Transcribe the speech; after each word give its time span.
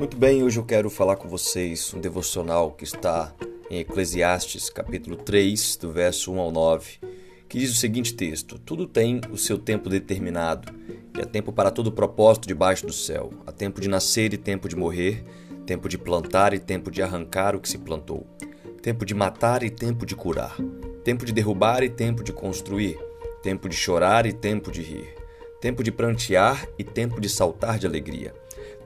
Muito 0.00 0.16
bem, 0.16 0.42
hoje 0.42 0.58
eu 0.58 0.64
quero 0.64 0.88
falar 0.88 1.16
com 1.16 1.28
vocês 1.28 1.92
um 1.92 2.00
devocional 2.00 2.70
que 2.70 2.84
está 2.84 3.34
em 3.68 3.80
Eclesiastes, 3.80 4.70
capítulo 4.70 5.14
3, 5.14 5.76
do 5.76 5.92
verso 5.92 6.32
1 6.32 6.40
ao 6.40 6.50
9, 6.50 6.92
que 7.46 7.58
diz 7.58 7.70
o 7.70 7.76
seguinte 7.76 8.14
texto: 8.14 8.58
Tudo 8.58 8.86
tem 8.86 9.20
o 9.30 9.36
seu 9.36 9.58
tempo 9.58 9.90
determinado, 9.90 10.72
e 11.14 11.20
há 11.20 11.26
tempo 11.26 11.52
para 11.52 11.70
todo 11.70 11.92
propósito 11.92 12.48
debaixo 12.48 12.86
do 12.86 12.94
céu. 12.94 13.30
Há 13.46 13.52
tempo 13.52 13.78
de 13.78 13.90
nascer 13.90 14.32
e 14.32 14.38
tempo 14.38 14.70
de 14.70 14.74
morrer, 14.74 15.22
tempo 15.66 15.86
de 15.86 15.98
plantar 15.98 16.54
e 16.54 16.58
tempo 16.58 16.90
de 16.90 17.02
arrancar 17.02 17.54
o 17.54 17.60
que 17.60 17.68
se 17.68 17.76
plantou, 17.76 18.26
tempo 18.80 19.04
de 19.04 19.14
matar 19.14 19.62
e 19.62 19.68
tempo 19.68 20.06
de 20.06 20.16
curar, 20.16 20.56
tempo 21.04 21.26
de 21.26 21.32
derrubar 21.34 21.82
e 21.82 21.90
tempo 21.90 22.24
de 22.24 22.32
construir, 22.32 22.98
tempo 23.42 23.68
de 23.68 23.76
chorar 23.76 24.24
e 24.24 24.32
tempo 24.32 24.72
de 24.72 24.80
rir, 24.80 25.14
tempo 25.60 25.84
de 25.84 25.92
prantear 25.92 26.66
e 26.78 26.84
tempo 26.84 27.20
de 27.20 27.28
saltar 27.28 27.78
de 27.78 27.86
alegria 27.86 28.39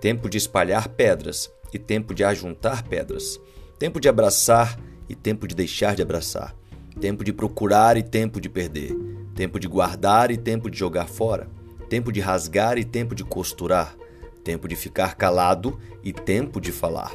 tempo 0.04 0.28
de 0.28 0.36
espalhar 0.36 0.86
pedras 0.90 1.50
e 1.72 1.78
tempo 1.78 2.12
de 2.12 2.22
ajuntar 2.22 2.86
pedras, 2.86 3.40
tempo 3.78 3.98
de 3.98 4.06
abraçar 4.06 4.78
e 5.08 5.14
tempo 5.14 5.48
de 5.48 5.54
deixar 5.54 5.96
de 5.96 6.02
abraçar, 6.02 6.54
tempo 7.00 7.24
de 7.24 7.32
procurar 7.32 7.96
e 7.96 8.02
tempo 8.02 8.38
de 8.38 8.50
perder, 8.50 8.94
tempo 9.34 9.58
de 9.58 9.66
guardar 9.66 10.30
e 10.30 10.36
tempo 10.36 10.68
de 10.68 10.78
jogar 10.78 11.08
fora, 11.08 11.48
tempo 11.88 12.12
de 12.12 12.20
rasgar 12.20 12.76
e 12.76 12.84
tempo 12.84 13.14
de 13.14 13.24
costurar, 13.24 13.96
tempo 14.44 14.68
de 14.68 14.76
ficar 14.76 15.16
calado 15.16 15.80
e 16.02 16.12
tempo 16.12 16.60
de 16.60 16.70
falar, 16.70 17.14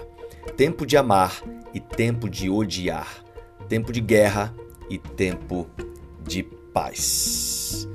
tempo 0.57 0.83
de 0.83 0.97
amar 0.97 1.43
e 1.71 1.79
tempo 1.79 2.27
de 2.27 2.49
odiar, 2.49 3.23
tempo 3.67 3.93
de 3.93 4.01
guerra 4.01 4.51
e 4.89 4.97
tempo 4.97 5.67
de 6.23 6.41
paz. 6.73 7.87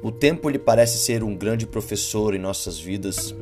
O 0.00 0.12
tempo 0.12 0.48
lhe 0.48 0.58
parece 0.60 0.98
ser 0.98 1.24
um 1.24 1.36
grande 1.36 1.66
professor 1.66 2.32
em 2.32 2.38
nossas 2.38 2.78
vidas 2.78 3.34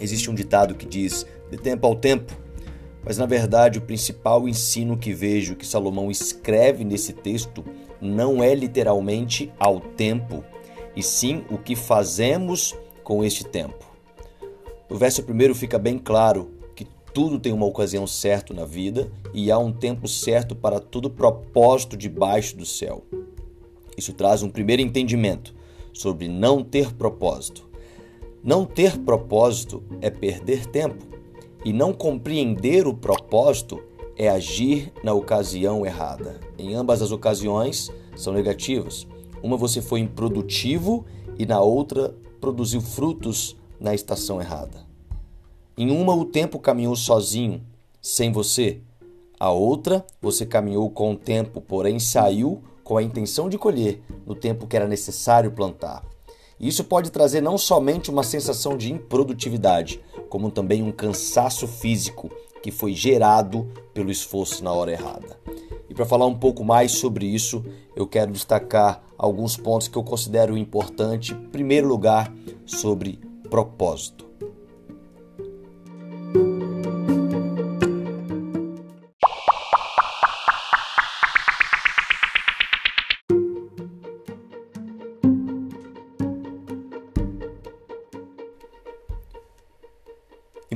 Existe 0.00 0.30
um 0.30 0.34
ditado 0.34 0.74
que 0.74 0.86
diz: 0.86 1.26
de 1.50 1.56
tempo 1.56 1.86
ao 1.86 1.94
tempo. 1.94 2.32
Mas 3.04 3.16
na 3.16 3.26
verdade, 3.26 3.78
o 3.78 3.82
principal 3.82 4.48
ensino 4.48 4.96
que 4.96 5.12
vejo 5.12 5.56
que 5.56 5.66
Salomão 5.66 6.10
escreve 6.10 6.84
nesse 6.84 7.12
texto 7.12 7.64
não 8.00 8.42
é 8.42 8.54
literalmente 8.54 9.52
ao 9.58 9.80
tempo, 9.80 10.44
e 10.94 11.02
sim 11.02 11.44
o 11.50 11.58
que 11.58 11.74
fazemos 11.74 12.76
com 13.02 13.24
este 13.24 13.44
tempo. 13.44 13.86
No 14.90 14.96
verso 14.96 15.22
primeiro 15.22 15.54
fica 15.54 15.78
bem 15.78 15.98
claro 15.98 16.50
que 16.74 16.86
tudo 17.12 17.38
tem 17.38 17.52
uma 17.52 17.66
ocasião 17.66 18.06
certa 18.06 18.54
na 18.54 18.64
vida 18.64 19.10
e 19.34 19.50
há 19.50 19.58
um 19.58 19.72
tempo 19.72 20.08
certo 20.08 20.54
para 20.54 20.80
todo 20.80 21.10
propósito 21.10 21.96
debaixo 21.96 22.56
do 22.56 22.66
céu. 22.66 23.04
Isso 23.96 24.12
traz 24.12 24.42
um 24.42 24.50
primeiro 24.50 24.80
entendimento 24.80 25.54
sobre 25.92 26.28
não 26.28 26.62
ter 26.62 26.94
propósito. 26.94 27.67
Não 28.42 28.64
ter 28.64 28.98
propósito 28.98 29.82
é 30.00 30.10
perder 30.10 30.66
tempo, 30.66 31.04
e 31.64 31.72
não 31.72 31.92
compreender 31.92 32.86
o 32.86 32.94
propósito 32.94 33.82
é 34.16 34.28
agir 34.28 34.92
na 35.02 35.12
ocasião 35.12 35.84
errada. 35.84 36.38
Em 36.56 36.74
ambas 36.74 37.02
as 37.02 37.10
ocasiões 37.10 37.90
são 38.16 38.32
negativas. 38.32 39.06
Uma 39.42 39.56
você 39.56 39.82
foi 39.82 40.00
improdutivo 40.00 41.04
e 41.38 41.46
na 41.46 41.60
outra 41.60 42.14
produziu 42.40 42.80
frutos 42.80 43.56
na 43.78 43.94
estação 43.94 44.40
errada. 44.40 44.86
Em 45.76 45.90
uma 45.90 46.14
o 46.14 46.24
tempo 46.24 46.58
caminhou 46.58 46.96
sozinho, 46.96 47.62
sem 48.00 48.32
você. 48.32 48.80
A 49.38 49.50
outra 49.50 50.04
você 50.20 50.44
caminhou 50.44 50.90
com 50.90 51.12
o 51.12 51.16
tempo, 51.16 51.60
porém 51.60 52.00
saiu 52.00 52.62
com 52.82 52.96
a 52.96 53.02
intenção 53.02 53.48
de 53.48 53.58
colher 53.58 54.00
no 54.26 54.34
tempo 54.34 54.66
que 54.66 54.76
era 54.76 54.88
necessário 54.88 55.52
plantar. 55.52 56.04
Isso 56.60 56.82
pode 56.84 57.10
trazer 57.10 57.40
não 57.40 57.56
somente 57.56 58.10
uma 58.10 58.22
sensação 58.22 58.76
de 58.76 58.92
improdutividade, 58.92 60.00
como 60.28 60.50
também 60.50 60.82
um 60.82 60.90
cansaço 60.90 61.66
físico 61.66 62.30
que 62.62 62.72
foi 62.72 62.92
gerado 62.92 63.68
pelo 63.94 64.10
esforço 64.10 64.64
na 64.64 64.72
hora 64.72 64.90
errada. 64.90 65.38
E 65.88 65.94
para 65.94 66.04
falar 66.04 66.26
um 66.26 66.34
pouco 66.34 66.64
mais 66.64 66.92
sobre 66.92 67.26
isso, 67.26 67.64
eu 67.94 68.06
quero 68.06 68.32
destacar 68.32 69.02
alguns 69.16 69.56
pontos 69.56 69.88
que 69.88 69.96
eu 69.96 70.04
considero 70.04 70.56
importantes. 70.56 71.30
Em 71.30 71.48
primeiro 71.48 71.88
lugar, 71.88 72.32
sobre 72.66 73.20
propósito. 73.48 74.27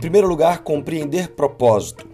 Primeiro 0.02 0.26
lugar, 0.26 0.64
compreender 0.64 1.28
propósito. 1.28 2.08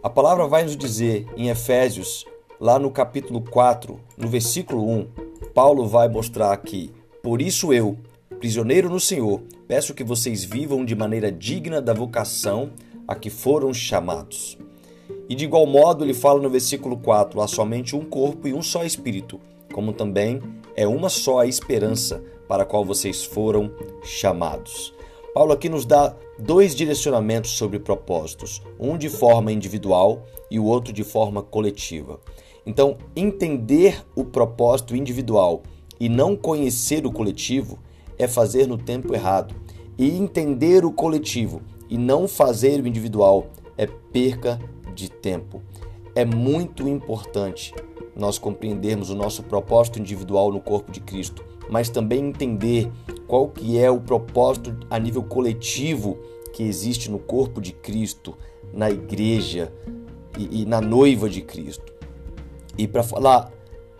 A 0.00 0.08
palavra 0.08 0.46
vai 0.46 0.62
nos 0.62 0.76
dizer 0.76 1.26
em 1.36 1.48
Efésios, 1.48 2.24
lá 2.60 2.78
no 2.78 2.88
capítulo 2.88 3.40
4, 3.40 3.98
no 4.16 4.28
versículo 4.28 4.88
1, 4.88 5.08
Paulo 5.52 5.88
vai 5.88 6.08
mostrar 6.08 6.52
aqui: 6.52 6.92
Por 7.20 7.42
isso 7.42 7.72
eu, 7.72 7.98
prisioneiro 8.38 8.88
no 8.88 9.00
Senhor, 9.00 9.42
peço 9.66 9.92
que 9.92 10.04
vocês 10.04 10.44
vivam 10.44 10.84
de 10.84 10.94
maneira 10.94 11.32
digna 11.32 11.82
da 11.82 11.92
vocação 11.92 12.70
a 13.08 13.16
que 13.16 13.28
foram 13.28 13.74
chamados. 13.74 14.56
E 15.28 15.34
de 15.34 15.44
igual 15.44 15.66
modo, 15.66 16.04
ele 16.04 16.14
fala 16.14 16.40
no 16.40 16.48
versículo 16.48 16.96
4: 16.96 17.40
há 17.40 17.48
somente 17.48 17.96
um 17.96 18.04
corpo 18.04 18.46
e 18.46 18.54
um 18.54 18.62
só 18.62 18.84
espírito, 18.84 19.40
como 19.72 19.92
também 19.92 20.40
é 20.76 20.86
uma 20.86 21.08
só 21.08 21.40
a 21.40 21.46
esperança 21.46 22.22
para 22.46 22.62
a 22.62 22.66
qual 22.66 22.84
vocês 22.84 23.24
foram 23.24 23.68
chamados. 24.04 24.94
Paulo 25.34 25.52
aqui 25.54 25.66
nos 25.66 25.86
dá 25.86 26.14
dois 26.38 26.74
direcionamentos 26.74 27.52
sobre 27.52 27.78
propósitos, 27.78 28.60
um 28.78 28.98
de 28.98 29.08
forma 29.08 29.50
individual 29.50 30.26
e 30.50 30.58
o 30.58 30.64
outro 30.64 30.92
de 30.92 31.02
forma 31.02 31.42
coletiva. 31.42 32.20
Então, 32.66 32.98
entender 33.16 34.04
o 34.14 34.26
propósito 34.26 34.94
individual 34.94 35.62
e 35.98 36.06
não 36.06 36.36
conhecer 36.36 37.06
o 37.06 37.12
coletivo 37.12 37.78
é 38.18 38.28
fazer 38.28 38.66
no 38.66 38.76
tempo 38.76 39.14
errado. 39.14 39.54
E 39.96 40.10
entender 40.10 40.84
o 40.84 40.92
coletivo 40.92 41.62
e 41.88 41.96
não 41.96 42.28
fazer 42.28 42.82
o 42.82 42.86
individual 42.86 43.46
é 43.78 43.86
perca 43.86 44.60
de 44.94 45.10
tempo. 45.10 45.62
É 46.14 46.26
muito 46.26 46.86
importante 46.86 47.74
nós 48.14 48.36
compreendermos 48.38 49.08
o 49.08 49.14
nosso 49.14 49.42
propósito 49.42 49.98
individual 49.98 50.52
no 50.52 50.60
corpo 50.60 50.92
de 50.92 51.00
Cristo, 51.00 51.42
mas 51.70 51.88
também 51.88 52.26
entender 52.26 52.90
qual 53.26 53.48
que 53.48 53.78
é 53.78 53.90
o 53.90 54.00
propósito 54.00 54.76
a 54.90 54.98
nível 54.98 55.22
coletivo 55.22 56.18
que 56.52 56.62
existe 56.62 57.10
no 57.10 57.18
corpo 57.18 57.60
de 57.60 57.72
Cristo, 57.72 58.36
na 58.72 58.90
igreja 58.90 59.72
e, 60.38 60.62
e 60.62 60.64
na 60.66 60.80
noiva 60.80 61.28
de 61.28 61.40
Cristo. 61.40 61.92
E 62.76 62.86
para 62.86 63.02
falar 63.02 63.50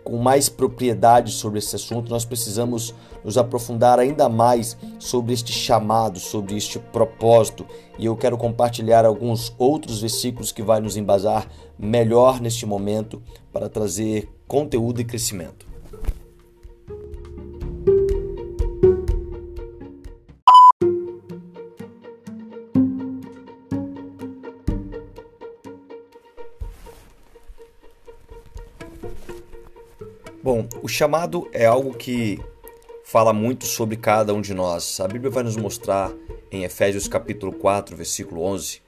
com 0.04 0.18
mais 0.18 0.48
propriedade 0.48 1.32
sobre 1.32 1.58
esse 1.58 1.76
assunto, 1.76 2.10
nós 2.10 2.24
precisamos 2.24 2.94
nos 3.24 3.38
aprofundar 3.38 3.98
ainda 3.98 4.28
mais 4.28 4.76
sobre 4.98 5.32
este 5.32 5.52
chamado, 5.52 6.18
sobre 6.18 6.56
este 6.56 6.78
propósito. 6.78 7.64
E 7.98 8.06
eu 8.06 8.16
quero 8.16 8.36
compartilhar 8.36 9.04
alguns 9.04 9.54
outros 9.58 10.00
versículos 10.00 10.50
que 10.50 10.62
vai 10.62 10.80
nos 10.80 10.96
embasar 10.96 11.48
melhor 11.78 12.40
neste 12.40 12.66
momento 12.66 13.22
para 13.52 13.68
trazer 13.68 14.28
conteúdo 14.48 15.00
e 15.00 15.04
crescimento. 15.04 15.71
Bom, 30.54 30.68
o 30.82 30.86
chamado 30.86 31.48
é 31.50 31.64
algo 31.64 31.94
que 31.94 32.38
fala 33.04 33.32
muito 33.32 33.64
sobre 33.64 33.96
cada 33.96 34.34
um 34.34 34.42
de 34.42 34.52
nós. 34.52 35.00
A 35.00 35.08
Bíblia 35.08 35.30
vai 35.30 35.42
nos 35.42 35.56
mostrar 35.56 36.12
em 36.50 36.62
Efésios 36.62 37.08
capítulo 37.08 37.54
4, 37.54 37.96
versículo 37.96 38.42
11, 38.42 38.82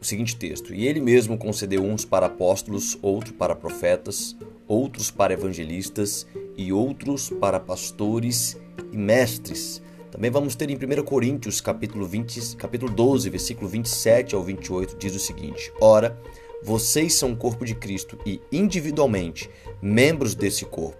o 0.00 0.04
seguinte 0.04 0.34
texto: 0.34 0.74
E 0.74 0.88
ele 0.88 1.00
mesmo 1.00 1.38
concedeu 1.38 1.84
uns 1.84 2.04
para 2.04 2.26
apóstolos, 2.26 2.98
outros 3.00 3.32
para 3.36 3.54
profetas, 3.54 4.36
outros 4.66 5.12
para 5.12 5.32
evangelistas 5.32 6.26
e 6.56 6.72
outros 6.72 7.30
para 7.30 7.60
pastores 7.60 8.58
e 8.92 8.96
mestres. 8.96 9.80
Também 10.10 10.28
vamos 10.28 10.56
ter 10.56 10.70
em 10.70 10.74
1 10.74 11.04
Coríntios 11.04 11.60
capítulo 11.60 12.04
20, 12.04 12.56
capítulo 12.56 12.90
12, 12.90 13.30
versículo 13.30 13.68
27 13.68 14.34
ao 14.34 14.42
28 14.42 14.96
diz 14.96 15.14
o 15.14 15.20
seguinte: 15.20 15.72
Ora, 15.80 16.20
vocês 16.62 17.14
são 17.14 17.32
o 17.32 17.36
corpo 17.36 17.64
de 17.64 17.74
Cristo 17.74 18.18
e, 18.24 18.40
individualmente, 18.52 19.48
membros 19.80 20.34
desse 20.34 20.64
corpo. 20.64 20.98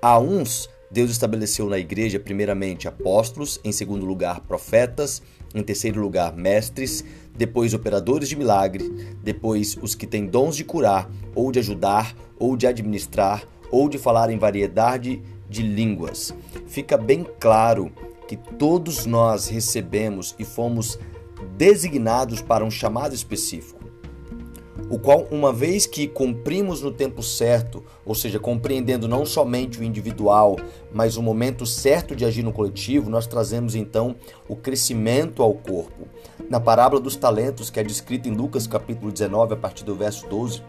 A 0.00 0.18
uns, 0.18 0.68
Deus 0.90 1.10
estabeleceu 1.10 1.68
na 1.68 1.78
igreja, 1.78 2.18
primeiramente, 2.18 2.88
apóstolos, 2.88 3.60
em 3.64 3.72
segundo 3.72 4.06
lugar, 4.06 4.40
profetas, 4.40 5.22
em 5.54 5.62
terceiro 5.62 6.00
lugar, 6.00 6.34
mestres, 6.36 7.04
depois, 7.36 7.74
operadores 7.74 8.28
de 8.28 8.36
milagre, 8.36 8.88
depois, 9.22 9.76
os 9.80 9.94
que 9.94 10.06
têm 10.06 10.26
dons 10.26 10.56
de 10.56 10.64
curar, 10.64 11.10
ou 11.34 11.50
de 11.50 11.58
ajudar, 11.58 12.14
ou 12.38 12.56
de 12.56 12.66
administrar, 12.66 13.44
ou 13.70 13.88
de 13.88 13.98
falar 13.98 14.30
em 14.30 14.38
variedade 14.38 15.22
de 15.48 15.62
línguas. 15.62 16.34
Fica 16.66 16.96
bem 16.96 17.26
claro 17.38 17.92
que 18.28 18.36
todos 18.36 19.06
nós 19.06 19.48
recebemos 19.48 20.34
e 20.38 20.44
fomos 20.44 20.98
designados 21.56 22.40
para 22.40 22.64
um 22.64 22.70
chamado 22.70 23.14
específico, 23.14 23.79
o 24.88 24.98
qual, 24.98 25.26
uma 25.30 25.52
vez 25.52 25.86
que 25.86 26.06
cumprimos 26.06 26.80
no 26.80 26.90
tempo 26.90 27.22
certo, 27.22 27.84
ou 28.04 28.14
seja, 28.14 28.38
compreendendo 28.38 29.06
não 29.06 29.26
somente 29.26 29.78
o 29.78 29.84
individual, 29.84 30.56
mas 30.92 31.16
o 31.16 31.22
momento 31.22 31.66
certo 31.66 32.16
de 32.16 32.24
agir 32.24 32.42
no 32.42 32.52
coletivo, 32.52 33.10
nós 33.10 33.26
trazemos 33.26 33.74
então 33.74 34.16
o 34.48 34.56
crescimento 34.56 35.42
ao 35.42 35.54
corpo. 35.54 36.08
Na 36.48 36.58
parábola 36.58 37.00
dos 37.00 37.16
talentos, 37.16 37.70
que 37.70 37.78
é 37.78 37.84
descrita 37.84 38.28
em 38.28 38.32
Lucas 38.32 38.66
capítulo 38.66 39.12
19, 39.12 39.54
a 39.54 39.56
partir 39.56 39.84
do 39.84 39.94
verso 39.94 40.26
12, 40.28 40.62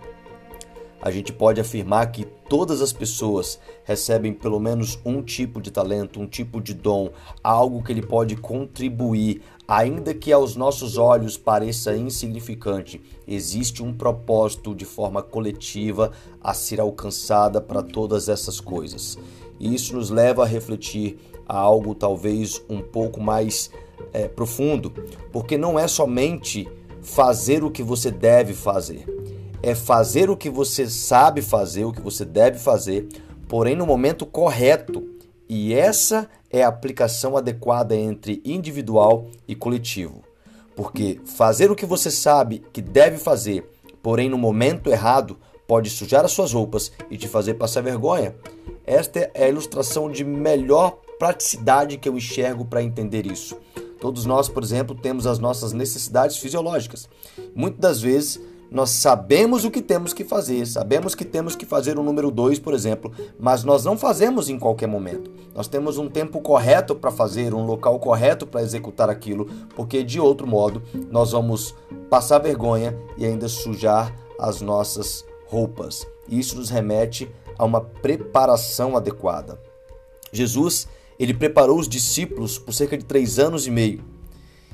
a 1.02 1.10
gente 1.10 1.34
pode 1.34 1.60
afirmar 1.60 2.12
que 2.12 2.26
todas 2.48 2.80
as 2.82 2.94
pessoas 2.94 3.60
recebem 3.84 4.32
pelo 4.32 4.60
menos 4.60 5.00
um 5.04 5.24
tipo 5.24 5.60
de 5.60 5.72
talento, 5.72 6.20
um 6.20 6.28
tipo 6.28 6.62
de 6.62 6.74
dom, 6.74 7.10
algo 7.44 7.82
que 7.82 7.92
ele 7.92 8.04
pode 8.04 8.36
contribuir, 8.36 9.42
ainda 9.68 10.14
que 10.14 10.32
aos 10.32 10.56
nossos 10.56 10.98
olhos 10.98 11.38
pareça 11.38 11.96
insignificante. 11.96 13.02
Existe 13.28 13.82
um 13.82 13.92
propósito 13.92 14.76
de 14.76 14.86
forma 14.86 15.24
coletiva 15.24 16.12
a 16.40 16.54
ser 16.54 16.80
alcançada 16.80 17.60
para 17.60 17.82
todas 17.82 18.30
essas 18.30 18.60
coisas. 18.60 19.18
E 19.60 19.74
isso 19.74 19.96
nos 19.96 20.12
leva 20.12 20.44
a 20.44 20.48
refletir 20.48 21.18
a 21.48 21.58
algo 21.58 21.96
talvez 21.96 22.64
um 22.70 22.82
pouco 22.82 23.20
mais 23.20 23.72
é, 24.14 24.28
profundo, 24.28 24.92
porque 25.32 25.58
não 25.58 25.80
é 25.80 25.88
somente 25.88 26.68
fazer 27.02 27.64
o 27.64 27.72
que 27.72 27.82
você 27.82 28.12
deve 28.12 28.54
fazer 28.54 29.21
é 29.64 29.76
fazer 29.76 30.30
o 30.30 30.38
que 30.38 30.50
você 30.50 30.90
sabe 30.90 31.42
fazer, 31.42 31.86
o 31.86 31.92
que 31.92 32.02
você 32.02 32.26
deve 32.26 32.58
fazer, 32.58 33.08
porém 33.48 33.76
no 33.76 33.86
momento 33.86 34.26
correto. 34.26 35.08
E 35.48 35.74
essa 35.74 36.30
é 36.50 36.64
a 36.64 36.68
aplicação 36.68 37.36
adequada 37.36 37.96
entre 37.96 38.42
individual 38.46 39.28
e 39.48 39.56
coletivo. 39.56 40.24
Porque 40.76 41.20
fazer 41.26 41.70
o 41.70 41.76
que 41.76 41.86
você 41.86 42.10
sabe 42.10 42.64
que 42.72 42.82
deve 42.82 43.18
fazer, 43.18 43.70
porém 44.02 44.30
no 44.30 44.38
momento 44.38 44.90
errado, 44.90 45.38
pode 45.68 45.90
sujar 45.90 46.26
as 46.26 46.32
suas 46.32 46.54
roupas 46.54 46.92
e 47.10 47.18
te 47.18 47.28
fazer 47.28 47.56
passar 47.56 47.82
vergonha. 47.82 48.36
Esta 48.86 49.32
é 49.34 49.46
a 49.46 49.50
ilustração 49.50 50.10
de 50.10 50.24
melhor 50.24 50.98
praticidade 51.20 51.98
que 51.98 52.10
eu 52.10 52.18
enxergo 52.18 52.66
para 52.66 52.82
entender 52.82 53.26
isso. 53.26 53.58
Todos 54.00 54.26
nós, 54.26 54.50
por 54.50 54.64
exemplo, 54.64 54.96
temos 54.96 55.28
as 55.28 55.38
nossas 55.38 55.72
necessidades 55.74 56.38
fisiológicas. 56.38 57.08
Muitas 57.54 57.80
das 57.80 58.02
vezes 58.02 58.42
nós 58.72 58.90
sabemos 58.90 59.66
o 59.66 59.70
que 59.70 59.82
temos 59.82 60.14
que 60.14 60.24
fazer, 60.24 60.66
sabemos 60.66 61.14
que 61.14 61.26
temos 61.26 61.58
que 61.58 61.66
fazer 61.66 62.00
o 62.00 62.04
número 62.04 62.32
2, 62.32 62.58
por 62.58 62.74
exemplo, 62.74 63.12
mas 63.38 63.66
nós 63.66 63.84
não 63.84 63.98
fazemos 63.98 64.48
em 64.48 64.58
qualquer 64.58 64.88
momento. 64.88 65.30
Nós 65.54 65.68
temos 65.68 65.98
um 65.98 66.08
tempo 66.08 66.40
correto 66.40 66.96
para 66.96 67.12
fazer, 67.12 67.54
um 67.54 67.66
local 67.66 68.00
correto 68.00 68.48
para 68.48 68.62
executar 68.62 69.10
aquilo, 69.10 69.46
porque 69.76 70.04
de 70.04 70.22
outro 70.22 70.48
modo 70.48 70.82
nós 71.10 71.34
vamos 71.34 71.76
passar 72.10 72.40
vergonha 72.40 72.98
e 73.18 73.26
ainda 73.26 73.50
sujar 73.50 74.16
as 74.40 74.62
nossas 74.62 75.26
roupas. 75.48 76.08
Isso 76.30 76.56
nos 76.56 76.70
remete 76.70 77.30
a 77.60 77.66
uma 77.66 77.82
preparação 77.82 78.96
adequada. 78.96 79.60
Jesus, 80.32 80.88
ele 81.20 81.34
preparou 81.34 81.78
os 81.78 81.90
discípulos 81.90 82.58
por 82.58 82.74
cerca 82.74 82.98
de 82.98 83.04
três 83.04 83.38
anos 83.38 83.68
e 83.68 83.72
meio. 83.72 84.02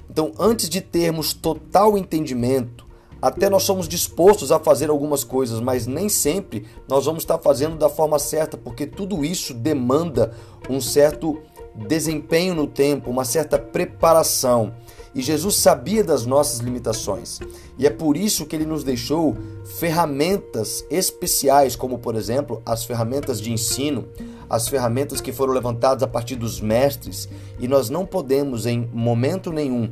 Então, 0.07 0.31
antes 0.37 0.69
de 0.69 0.81
termos 0.81 1.33
total 1.33 1.97
entendimento 1.97 2.86
até 3.21 3.49
nós 3.49 3.63
somos 3.63 3.87
dispostos 3.87 4.51
a 4.51 4.59
fazer 4.59 4.89
algumas 4.89 5.23
coisas, 5.23 5.59
mas 5.59 5.87
nem 5.87 6.07
sempre 6.09 6.65
nós 6.87 7.05
vamos 7.05 7.23
estar 7.23 7.37
fazendo 7.39 7.75
da 7.75 7.89
forma 7.89 8.19
certa, 8.19 8.57
porque 8.57 8.85
tudo 8.85 9.25
isso 9.25 9.53
demanda 9.53 10.31
um 10.69 10.79
certo 10.79 11.41
desempenho 11.75 12.55
no 12.55 12.67
tempo, 12.67 13.09
uma 13.09 13.25
certa 13.25 13.59
preparação. 13.59 14.73
E 15.13 15.21
Jesus 15.21 15.55
sabia 15.55 16.03
das 16.03 16.25
nossas 16.25 16.59
limitações. 16.59 17.39
E 17.77 17.87
é 17.87 17.89
por 17.89 18.15
isso 18.15 18.45
que 18.45 18.55
ele 18.55 18.65
nos 18.65 18.83
deixou 18.83 19.35
ferramentas 19.79 20.85
especiais, 20.91 21.75
como 21.75 21.97
por 21.97 22.15
exemplo, 22.15 22.61
as 22.65 22.85
ferramentas 22.85 23.41
de 23.41 23.51
ensino, 23.51 24.07
as 24.49 24.67
ferramentas 24.67 25.19
que 25.19 25.31
foram 25.31 25.53
levantadas 25.53 26.03
a 26.03 26.07
partir 26.07 26.35
dos 26.35 26.61
mestres, 26.61 27.27
e 27.59 27.67
nós 27.67 27.89
não 27.89 28.05
podemos 28.05 28.65
em 28.65 28.87
momento 28.93 29.51
nenhum 29.51 29.91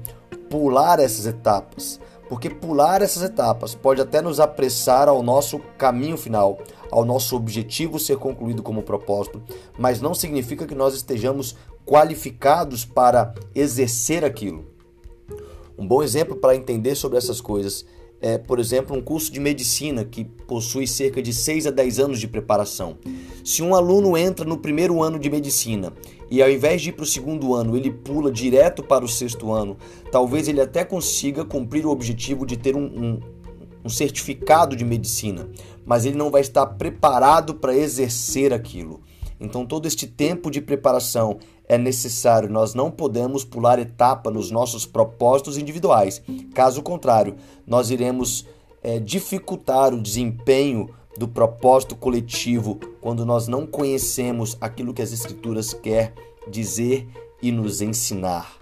pular 0.50 1.00
essas 1.00 1.26
etapas 1.26 2.00
porque 2.28 2.50
pular 2.50 3.02
essas 3.02 3.24
etapas 3.24 3.76
pode 3.76 4.02
até 4.02 4.22
nos 4.22 4.40
apressar 4.40 5.08
ao 5.08 5.22
nosso 5.22 5.60
caminho 5.78 6.18
final, 6.18 6.58
ao 6.92 7.06
nosso 7.06 7.36
objetivo 7.36 8.00
ser 8.00 8.18
concluído 8.18 8.64
como 8.64 8.84
propósito, 8.84 9.42
mas 9.78 10.02
não 10.02 10.14
significa 10.14 10.66
que 10.66 10.76
nós 10.76 10.96
estejamos 10.96 11.56
qualificados 11.86 12.84
para 12.84 13.34
exercer 13.54 14.26
aquilo. 14.26 14.66
Um 15.78 15.88
bom 15.88 16.02
exemplo 16.02 16.36
para 16.36 16.56
entender 16.56 16.96
sobre 16.96 17.18
essas 17.18 17.42
coisas 17.42 17.86
é, 18.26 18.40
por 18.40 18.58
exemplo, 18.58 18.98
um 18.98 19.02
curso 19.02 19.32
de 19.32 19.40
medicina 19.40 20.04
que 20.04 20.26
possui 20.26 20.88
cerca 20.88 21.22
de 21.22 21.32
6 21.32 21.68
a 21.68 21.70
10 21.70 22.00
anos 22.00 22.20
de 22.20 22.28
preparação. 22.28 22.98
Se 23.44 23.62
um 23.62 23.76
aluno 23.76 24.18
entra 24.18 24.44
no 24.44 24.58
primeiro 24.58 25.04
ano 25.04 25.20
de 25.20 25.30
medicina 25.30 25.94
e 26.32 26.42
ao 26.42 26.50
invés 26.50 26.82
de 26.82 26.90
ir 26.90 26.94
para 26.94 27.04
o 27.04 27.06
segundo 27.06 27.54
ano, 27.54 27.78
ele 27.78 27.92
pula 27.92 28.32
direto 28.32 28.82
para 28.82 29.06
o 29.06 29.08
sexto 29.08 29.52
ano, 29.52 29.78
talvez 30.12 30.48
ele 30.48 30.60
até 30.60 30.84
consiga 30.84 31.46
cumprir 31.46 31.86
o 31.86 31.92
objetivo 31.92 32.48
de 32.48 32.58
ter 32.58 32.76
um, 32.76 32.86
um, 32.86 33.20
um 33.86 33.90
certificado 33.90 34.76
de 34.76 34.84
medicina, 34.84 35.48
mas 35.86 36.04
ele 36.04 36.18
não 36.18 36.32
vai 36.32 36.42
estar 36.42 36.66
preparado 36.66 37.54
para 37.54 37.78
exercer 37.78 38.52
aquilo. 38.52 39.02
Então, 39.40 39.68
todo 39.68 39.86
este 39.86 40.08
tempo 40.08 40.50
de 40.50 40.62
preparação 40.62 41.38
é 41.68 41.78
necessário. 41.78 42.50
Nós 42.50 42.74
não 42.74 42.92
podemos 42.92 43.44
pular 43.44 43.80
etapa 43.80 44.30
nos 44.30 44.52
nossos 44.52 44.86
propósitos 44.86 45.58
individuais. 45.58 46.22
Caso 46.54 46.82
contrário, 46.82 47.36
nós 47.66 47.90
iremos 47.90 48.46
é, 48.84 49.00
dificultar 49.00 49.94
o 49.94 50.02
desempenho 50.02 50.90
do 51.18 51.28
propósito 51.28 51.96
coletivo 51.96 52.80
quando 53.02 53.26
nós 53.26 53.48
não 53.48 53.66
conhecemos 53.66 54.58
aquilo 54.60 54.94
que 54.94 55.02
as 55.02 55.12
Escrituras 55.12 55.74
quer 55.74 56.14
dizer 56.48 57.08
e 57.42 57.52
nos 57.52 57.82
ensinar. 57.82 58.58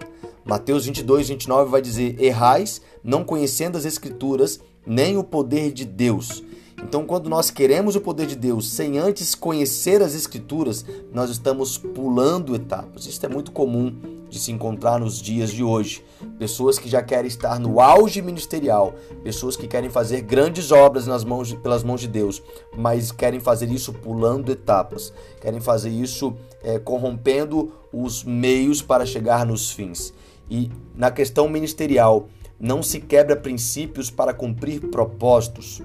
Mateus 0.45 0.85
22, 0.85 1.29
29 1.29 1.71
vai 1.71 1.81
dizer: 1.81 2.21
Errais, 2.21 2.81
não 3.03 3.23
conhecendo 3.23 3.77
as 3.77 3.85
Escrituras, 3.85 4.59
nem 4.85 5.17
o 5.17 5.23
poder 5.23 5.71
de 5.71 5.85
Deus. 5.85 6.43
Então, 6.83 7.05
quando 7.05 7.29
nós 7.29 7.49
queremos 7.49 7.95
o 7.95 8.01
poder 8.01 8.27
de 8.27 8.35
Deus 8.35 8.69
sem 8.69 8.99
antes 8.99 9.33
conhecer 9.33 10.01
as 10.01 10.13
Escrituras, 10.13 10.85
nós 11.11 11.29
estamos 11.29 11.77
pulando 11.77 12.55
etapas. 12.55 13.05
Isso 13.05 13.25
é 13.25 13.29
muito 13.29 13.51
comum 13.51 13.95
de 14.29 14.39
se 14.39 14.51
encontrar 14.51 14.99
nos 14.99 15.19
dias 15.19 15.51
de 15.51 15.63
hoje. 15.63 16.03
Pessoas 16.37 16.77
que 16.77 16.89
já 16.89 17.01
querem 17.01 17.27
estar 17.27 17.59
no 17.59 17.79
auge 17.79 18.21
ministerial, 18.21 18.95
pessoas 19.23 19.55
que 19.55 19.67
querem 19.67 19.89
fazer 19.89 20.21
grandes 20.21 20.71
obras 20.71 21.07
nas 21.07 21.23
mãos 21.23 21.47
de, 21.47 21.55
pelas 21.55 21.83
mãos 21.83 22.01
de 22.01 22.07
Deus, 22.07 22.41
mas 22.75 23.11
querem 23.11 23.39
fazer 23.39 23.71
isso 23.71 23.93
pulando 23.93 24.51
etapas, 24.51 25.13
querem 25.39 25.59
fazer 25.59 25.89
isso 25.89 26.33
é, 26.63 26.79
corrompendo 26.79 27.71
os 27.91 28.23
meios 28.23 28.81
para 28.81 29.05
chegar 29.05 29.45
nos 29.45 29.71
fins. 29.71 30.13
E 30.49 30.69
na 30.95 31.11
questão 31.11 31.47
ministerial, 31.47 32.27
não 32.59 32.81
se 32.81 32.99
quebra 32.99 33.35
princípios 33.35 34.09
para 34.09 34.33
cumprir 34.33 34.79
propósitos. 34.89 35.81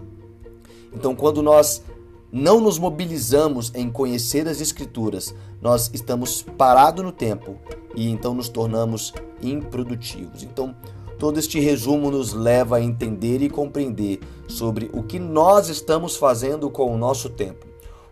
Então, 0.92 1.14
quando 1.14 1.42
nós 1.42 1.82
não 2.30 2.60
nos 2.60 2.78
mobilizamos 2.78 3.72
em 3.74 3.90
conhecer 3.90 4.46
as 4.48 4.60
Escrituras, 4.60 5.34
nós 5.60 5.90
estamos 5.94 6.42
parados 6.42 7.04
no 7.04 7.12
tempo 7.12 7.56
e 7.94 8.08
então 8.10 8.34
nos 8.34 8.48
tornamos 8.48 9.12
improdutivos. 9.42 10.42
Então, 10.42 10.74
todo 11.18 11.38
este 11.38 11.58
resumo 11.58 12.10
nos 12.10 12.32
leva 12.32 12.76
a 12.76 12.82
entender 12.82 13.42
e 13.42 13.48
compreender 13.48 14.20
sobre 14.46 14.90
o 14.92 15.02
que 15.02 15.18
nós 15.18 15.68
estamos 15.68 16.16
fazendo 16.16 16.70
com 16.70 16.94
o 16.94 16.98
nosso 16.98 17.30
tempo. 17.30 17.66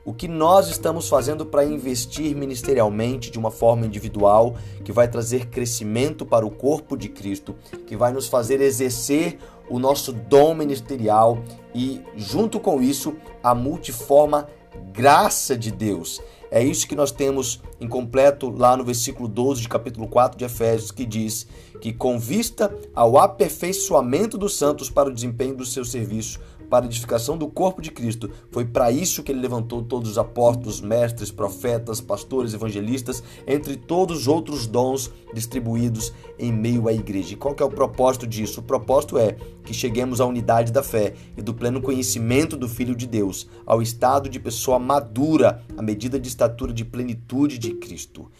O 0.04 0.14
que 0.14 0.28
nós 0.28 0.68
estamos 0.68 1.09
fazendo 1.09 1.45
para 1.45 1.64
investir 1.64 2.35
ministerialmente 2.37 3.28
de 3.28 3.40
uma 3.40 3.50
forma 3.50 3.85
individual, 3.85 4.54
que 4.85 4.92
vai 4.92 5.09
trazer 5.09 5.47
crescimento 5.47 6.25
para 6.25 6.47
o 6.47 6.50
corpo 6.50 6.97
de 6.97 7.09
Cristo, 7.09 7.56
que 7.88 7.97
vai 7.97 8.12
nos 8.12 8.28
fazer 8.28 8.61
exercer 8.61 9.37
o 9.68 9.78
nosso 9.78 10.12
dom 10.12 10.54
ministerial 10.54 11.38
e, 11.75 12.00
junto 12.16 12.61
com 12.61 12.80
isso, 12.80 13.14
a 13.42 13.54
multiforme 13.54 14.44
graça 14.92 15.56
de 15.56 15.70
Deus. 15.70 16.20
É 16.50 16.62
isso 16.62 16.87
que 16.87 16.94
nós 16.94 17.11
temos 17.11 17.61
em 17.80 17.88
completo 17.88 18.49
lá 18.50 18.76
no 18.76 18.85
versículo 18.85 19.28
12 19.28 19.62
de 19.62 19.68
capítulo 19.68 20.06
4 20.08 20.38
de 20.38 20.44
Efésios, 20.44 20.90
que 20.90 21.04
diz 21.04 21.46
que, 21.80 21.92
com 21.92 22.18
vista 22.18 22.75
ao 22.94 23.18
aperfeiçoamento 23.18 24.38
dos 24.38 24.56
santos 24.56 24.88
para 24.88 25.08
o 25.08 25.12
desempenho 25.12 25.56
do 25.56 25.64
seu 25.64 25.85
serviço, 25.85 26.40
para 26.68 26.85
a 26.85 26.88
edificação 26.88 27.37
do 27.37 27.49
corpo 27.49 27.80
de 27.80 27.90
Cristo. 27.90 28.30
Foi 28.50 28.64
para 28.64 28.90
isso 28.90 29.23
que 29.23 29.32
ele 29.32 29.40
levantou 29.40 29.82
todos 29.82 30.11
os 30.11 30.18
apóstolos, 30.18 30.80
mestres, 30.80 31.30
profetas, 31.30 32.00
pastores, 32.00 32.54
evangelistas, 32.54 33.23
entre 33.46 33.76
todos 33.76 34.20
os 34.20 34.28
outros 34.28 34.66
dons 34.66 35.11
distribuídos 35.32 36.12
em 36.38 36.52
meio 36.52 36.88
à 36.88 36.92
igreja. 36.92 37.35
E 37.35 37.37
qual 37.37 37.54
que 37.54 37.62
é 37.62 37.66
o 37.66 37.70
propósito 37.70 38.26
disso? 38.26 38.61
O 38.61 38.64
propósito 38.64 39.18
é 39.18 39.37
que 39.64 39.75
cheguemos 39.75 40.20
à 40.20 40.26
unidade 40.26 40.73
da 40.73 40.82
fé 40.82 41.14
e 41.37 41.42
do 41.42 41.54
pleno 41.54 41.80
conhecimento 41.80 42.56
do 42.56 42.68
Filho 42.68 42.94
de 42.94 43.06
Deus, 43.06 43.49
ao 43.64 43.82
estado 43.82 44.28
de 44.28 44.38
pessoa 44.38 44.78
madura, 44.78 45.62
à 45.76 45.82
medida 45.82 46.18
de 46.18 46.28
estatura 46.28 46.73
de 46.73 46.85
plenitude 46.85 47.58
de 47.58 47.75
Cristo. 47.75 48.30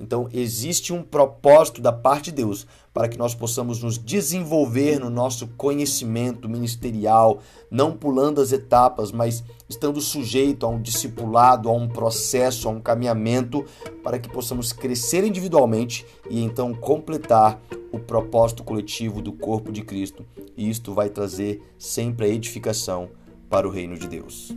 Então, 0.00 0.28
existe 0.32 0.92
um 0.92 1.02
propósito 1.02 1.80
da 1.80 1.92
parte 1.92 2.26
de 2.26 2.36
Deus 2.36 2.66
para 2.96 3.08
que 3.08 3.18
nós 3.18 3.34
possamos 3.34 3.82
nos 3.82 3.98
desenvolver 3.98 4.98
no 4.98 5.10
nosso 5.10 5.48
conhecimento 5.48 6.48
ministerial, 6.48 7.40
não 7.70 7.92
pulando 7.92 8.40
as 8.40 8.52
etapas, 8.52 9.12
mas 9.12 9.44
estando 9.68 10.00
sujeito 10.00 10.64
a 10.64 10.70
um 10.70 10.80
discipulado, 10.80 11.68
a 11.68 11.72
um 11.74 11.86
processo, 11.86 12.66
a 12.66 12.70
um 12.70 12.80
caminhamento, 12.80 13.66
para 14.02 14.18
que 14.18 14.30
possamos 14.30 14.72
crescer 14.72 15.24
individualmente 15.24 16.06
e 16.30 16.42
então 16.42 16.72
completar 16.72 17.60
o 17.92 17.98
propósito 17.98 18.64
coletivo 18.64 19.20
do 19.20 19.30
corpo 19.34 19.70
de 19.70 19.82
Cristo. 19.82 20.24
E 20.56 20.70
isto 20.70 20.94
vai 20.94 21.10
trazer 21.10 21.60
sempre 21.78 22.24
a 22.24 22.30
edificação 22.30 23.10
para 23.50 23.68
o 23.68 23.70
reino 23.70 23.98
de 23.98 24.08
Deus. 24.08 24.56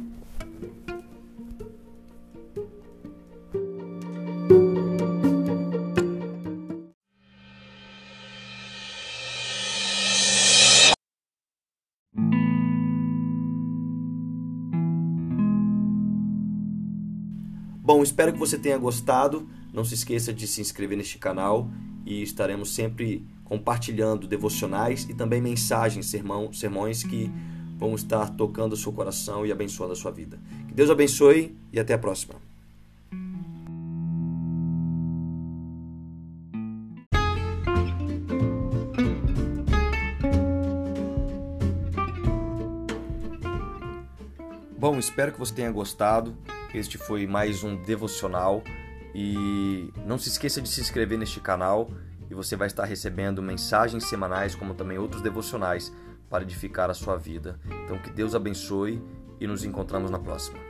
Espero 18.20 18.34
que 18.34 18.40
você 18.40 18.58
tenha 18.58 18.78
gostado. 18.78 19.48
Não 19.72 19.86
se 19.86 19.94
esqueça 19.94 20.34
de 20.34 20.46
se 20.46 20.60
inscrever 20.60 20.98
neste 20.98 21.18
canal 21.18 21.70
e 22.06 22.22
estaremos 22.22 22.76
sempre 22.76 23.26
compartilhando 23.46 24.28
devocionais 24.28 25.08
e 25.10 25.14
também 25.14 25.40
mensagens, 25.40 26.08
sermão, 26.08 26.52
sermões 26.52 27.02
que 27.02 27.32
vão 27.78 27.96
estar 27.96 28.30
tocando 28.32 28.74
o 28.74 28.78
seu 28.78 28.92
coração 28.92 29.46
e 29.46 29.54
abençoando 29.54 29.94
a 29.94 29.96
sua 29.96 30.12
vida. 30.12 30.38
Que 30.68 30.74
Deus 30.74 30.90
abençoe 30.90 31.56
e 31.72 31.80
até 31.80 31.94
a 31.94 31.98
próxima. 31.98 32.36
Bom, 44.78 45.00
espero 45.00 45.32
que 45.32 45.40
você 45.40 45.54
tenha 45.54 45.72
gostado. 45.72 46.36
Este 46.74 46.98
foi 46.98 47.26
mais 47.26 47.64
um 47.64 47.76
devocional 47.76 48.64
e 49.14 49.92
não 50.06 50.18
se 50.18 50.30
esqueça 50.30 50.62
de 50.62 50.70
se 50.70 50.80
inscrever 50.82 51.18
neste 51.18 51.40
canal 51.40 51.90
e 52.30 52.36
você 52.36 52.56
vai 52.56 52.68
estar 52.68 52.86
recebendo 52.86 53.42
mensagens 53.42 54.06
semanais 54.06 54.54
como 54.54 54.76
também 54.76 54.98
outros 54.98 55.22
devocionais 55.22 55.92
para 56.30 56.44
edificar 56.44 56.90
a 56.90 56.94
sua 56.94 57.18
vida. 57.18 57.60
Então 57.86 57.98
que 57.98 58.12
Deus 58.12 58.36
abençoe 58.36 59.02
e 59.40 59.48
nos 59.48 59.64
encontramos 59.64 60.12
na 60.12 60.20
próxima. 60.20 60.69